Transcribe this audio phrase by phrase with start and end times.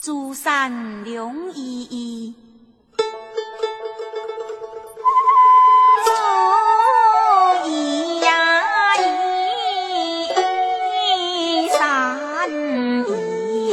[0.00, 2.34] 竹山两依依，
[6.06, 11.68] 竹依呀依，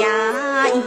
[0.01, 0.79] 呀依。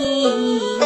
[0.00, 0.79] 你。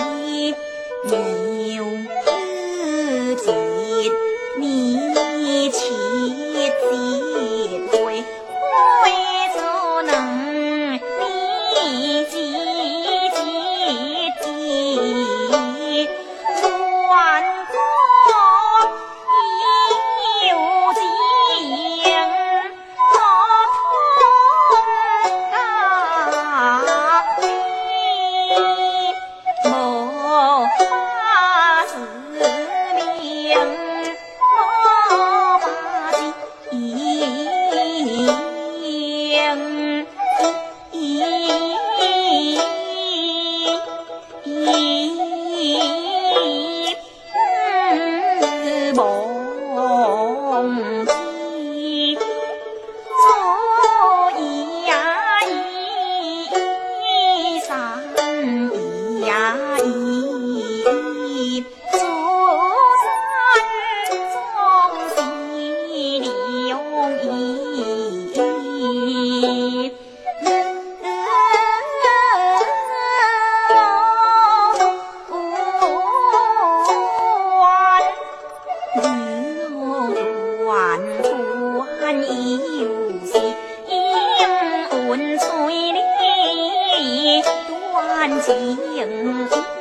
[88.46, 89.73] 形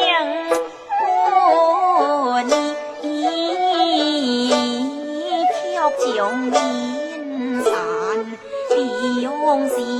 [0.00, 0.08] 想
[0.98, 2.52] 和你
[5.52, 7.70] 跳九阴山
[9.20, 9.99] 用心